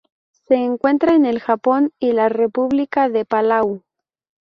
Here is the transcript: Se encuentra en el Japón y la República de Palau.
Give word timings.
Se 0.47 0.55
encuentra 0.55 1.13
en 1.15 1.27
el 1.27 1.39
Japón 1.39 1.91
y 1.99 2.13
la 2.13 2.27
República 2.27 3.07
de 3.07 3.23
Palau. 3.23 3.83